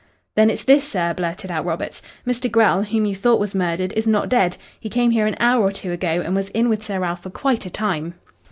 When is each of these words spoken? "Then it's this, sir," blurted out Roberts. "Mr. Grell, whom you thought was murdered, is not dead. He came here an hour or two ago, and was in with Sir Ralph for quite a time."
"Then 0.35 0.49
it's 0.49 0.63
this, 0.63 0.83
sir," 0.83 1.13
blurted 1.13 1.51
out 1.51 1.63
Roberts. 1.63 2.01
"Mr. 2.25 2.51
Grell, 2.51 2.81
whom 2.81 3.05
you 3.05 3.13
thought 3.15 3.39
was 3.39 3.53
murdered, 3.53 3.93
is 3.93 4.07
not 4.07 4.29
dead. 4.29 4.57
He 4.79 4.89
came 4.89 5.11
here 5.11 5.27
an 5.27 5.35
hour 5.39 5.61
or 5.61 5.71
two 5.71 5.91
ago, 5.91 6.23
and 6.25 6.33
was 6.33 6.49
in 6.55 6.69
with 6.69 6.81
Sir 6.81 6.99
Ralph 7.01 7.21
for 7.21 7.29
quite 7.29 7.67
a 7.67 7.69
time." 7.69 8.15